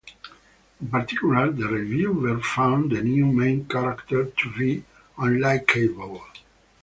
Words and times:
In 0.81 0.87
particular, 0.89 1.51
the 1.51 1.67
reviewer 1.67 2.39
found 2.41 2.91
the 2.91 3.03
new 3.03 3.27
main 3.27 3.65
character 3.65 4.25
to 4.31 4.51
be 4.53 4.83
unlikeable. 5.19 6.23